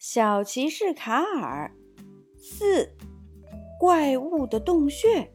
[0.00, 1.76] 小骑士卡尔
[2.34, 2.88] 四
[3.78, 5.30] 怪物的洞穴，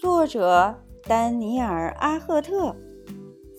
[0.00, 2.74] 作者丹尼尔·阿赫特，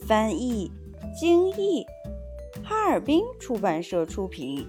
[0.07, 0.71] 翻译
[1.15, 1.85] 金毅，
[2.63, 4.67] 哈尔滨出版社出品。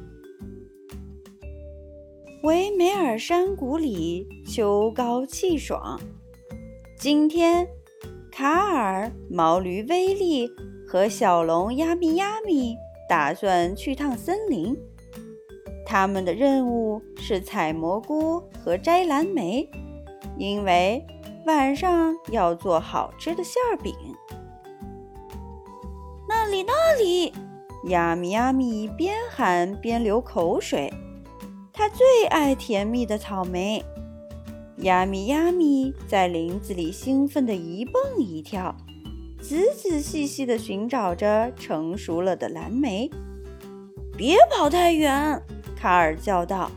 [2.42, 5.98] 维梅尔山谷里秋高气爽，
[6.98, 7.66] 今天
[8.30, 10.46] 卡尔、毛驴威利
[10.86, 12.76] 和小龙亚米亚米。
[13.08, 14.76] 打算去趟森林，
[15.86, 19.68] 他们的任务是采蘑菇和摘蓝莓，
[20.36, 21.04] 因为
[21.46, 23.94] 晚上要做好吃的馅饼。
[26.28, 27.32] 那里，那里！
[27.84, 30.92] 亚米亚米边喊边流口水，
[31.72, 33.82] 他最爱甜蜜的草莓。
[34.78, 38.76] 亚米亚米在林子里兴奋地一蹦一跳。
[39.48, 43.10] 仔仔细细地寻找着成熟了的蓝莓，
[44.14, 45.42] 别跑太远！
[45.74, 46.70] 卡尔叫道。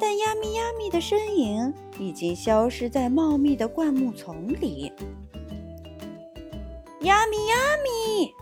[0.00, 4.92] 但亚咪亚咪的身影已经消失在茂密的灌木丛里。
[7.02, 8.34] 亚咪亚咪！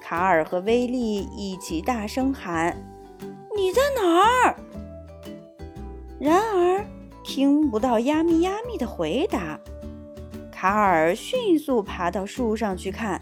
[0.00, 2.74] 卡尔和威利一起大声喊
[3.54, 4.56] ：“你在哪儿？”
[6.18, 6.82] 然而，
[7.22, 9.60] 听不到亚咪亚咪的回答。
[10.60, 13.18] 卡尔迅速爬到树上去看，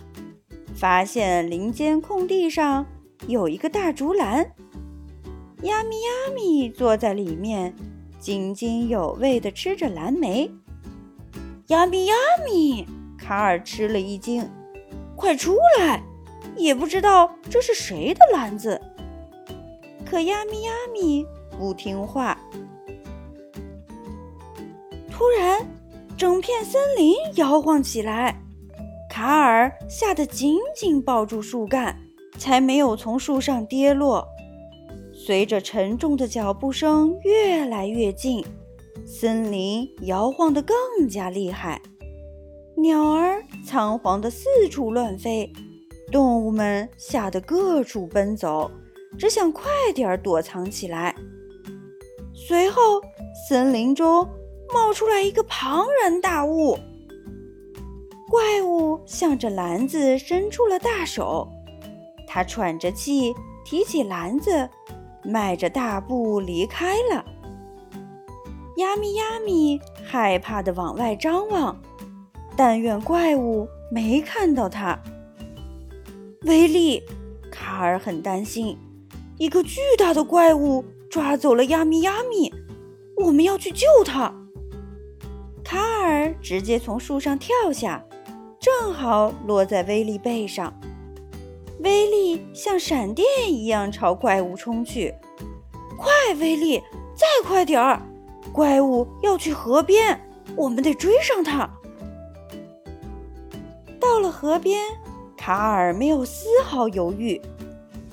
[0.74, 2.84] 发现林间空地上
[3.28, 4.38] 有一个大竹篮，
[5.62, 7.72] 亚咪亚咪坐在里面，
[8.18, 10.50] 津津有味地吃着蓝莓。
[11.68, 12.84] 亚咪亚咪，
[13.16, 14.50] 卡尔吃了一惊，
[15.14, 16.02] 快出来！
[16.56, 18.80] 也不知道这是谁的篮子。
[20.04, 21.24] 可亚咪亚咪
[21.56, 22.36] 不听话。
[25.08, 25.64] 突然。
[26.18, 28.42] 整片森林摇晃起来，
[29.08, 31.96] 卡尔吓得紧紧抱住树干，
[32.36, 34.26] 才没有从树上跌落。
[35.14, 38.44] 随着沉重的脚步声越来越近，
[39.06, 41.80] 森林摇晃得更加厉害，
[42.76, 45.48] 鸟儿仓皇地四处乱飞，
[46.10, 48.68] 动物们吓得各处奔走，
[49.16, 51.14] 只想快点躲藏起来。
[52.34, 53.00] 随后，
[53.48, 54.28] 森林中。
[54.72, 56.78] 冒出来一个庞然大物，
[58.28, 61.48] 怪物向着篮子伸出了大手，
[62.26, 63.34] 他喘着气，
[63.64, 64.68] 提起篮子，
[65.24, 67.24] 迈着大步离开了。
[68.76, 71.80] 亚咪亚咪害怕的往外张望，
[72.56, 74.98] 但愿怪物没看到他。
[76.42, 77.02] 威力，
[77.50, 78.78] 卡尔很担心，
[79.38, 82.52] 一个巨大的怪物抓走了亚咪亚咪，
[83.16, 84.32] 我们要去救他。
[85.68, 88.02] 卡尔直接从树上跳下，
[88.58, 90.72] 正好落在威利背上。
[91.80, 95.14] 威利像闪电一样朝怪物冲去，
[95.98, 96.82] 快，威利，
[97.14, 98.00] 再快点儿！
[98.50, 100.18] 怪物要去河边，
[100.56, 101.68] 我们得追上它。
[104.00, 104.82] 到了河边，
[105.36, 107.38] 卡尔没有丝毫犹豫，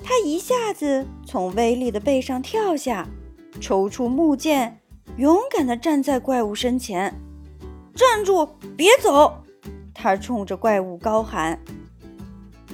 [0.04, 3.08] 他一下子从威利的背上跳下，
[3.62, 4.78] 抽出木剑，
[5.16, 7.18] 勇敢地站在怪物身前。
[7.96, 8.46] 站住！
[8.76, 9.42] 别走！
[9.94, 11.58] 他冲着怪物高喊。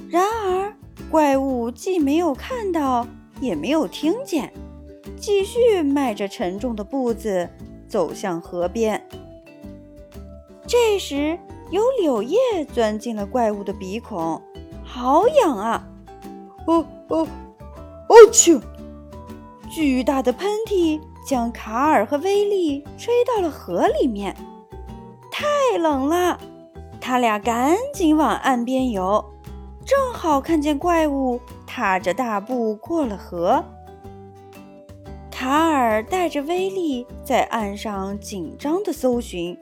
[0.09, 0.75] 然而，
[1.09, 3.07] 怪物既没有看到，
[3.39, 4.53] 也没有听见，
[5.17, 7.49] 继续迈着沉重的步子
[7.87, 9.01] 走向河边。
[10.67, 11.39] 这时，
[11.71, 12.37] 有柳叶
[12.73, 14.41] 钻进了怪物的鼻孔，
[14.83, 15.87] 好痒啊！
[16.67, 17.27] 哦哦
[18.09, 18.15] 哦！
[18.31, 18.59] 去！
[19.69, 24.35] 巨大的喷嚏将卡尔和威利吹到了河里面。
[25.35, 26.39] 太冷了，
[27.01, 29.25] 他俩赶紧往岸边游，
[29.83, 33.65] 正好看见怪物踏着大步过了河。
[35.31, 39.57] 卡尔带着威利在岸上紧张地搜寻，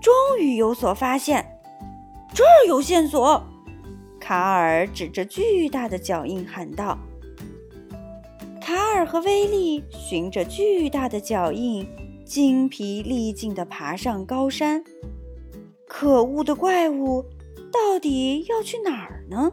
[0.00, 1.44] 终于有所发现。
[2.34, 3.42] 这儿有线索！
[4.18, 6.96] 卡尔指着巨大的脚印喊道。
[8.62, 11.86] 卡尔和威利循着巨大的脚印。
[12.26, 14.82] 精疲力尽地爬上高山，
[15.86, 17.24] 可恶的怪物
[17.72, 19.52] 到底要去哪儿呢？